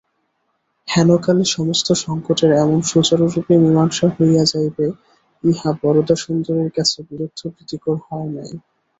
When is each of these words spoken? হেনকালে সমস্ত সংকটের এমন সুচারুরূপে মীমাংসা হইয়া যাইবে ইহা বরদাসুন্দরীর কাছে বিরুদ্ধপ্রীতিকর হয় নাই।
হেনকালে 0.87 1.43
সমস্ত 1.55 1.87
সংকটের 2.03 2.51
এমন 2.63 2.79
সুচারুরূপে 2.89 3.53
মীমাংসা 3.63 4.07
হইয়া 4.15 4.43
যাইবে 4.51 4.85
ইহা 5.43 5.69
বরদাসুন্দরীর 5.79 6.71
কাছে 6.77 6.97
বিরুদ্ধপ্রীতিকর 7.09 7.95
হয় 8.05 8.29
নাই। 8.35 8.51